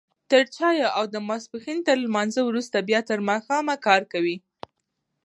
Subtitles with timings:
[0.29, 4.37] تر چايو او د ماسپښين تر لمانځه وروسته بيا تر ماښامه کار کوي.